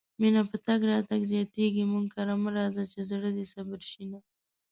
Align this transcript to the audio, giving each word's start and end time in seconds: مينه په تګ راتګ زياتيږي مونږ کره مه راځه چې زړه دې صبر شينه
مينه 0.21 0.41
په 0.49 0.57
تګ 0.67 0.79
راتګ 0.91 1.21
زياتيږي 1.31 1.83
مونږ 1.91 2.05
کره 2.15 2.33
مه 2.41 2.49
راځه 2.57 2.83
چې 2.91 2.99
زړه 3.09 3.29
دې 3.37 3.45
صبر 3.53 3.79
شينه 3.91 4.19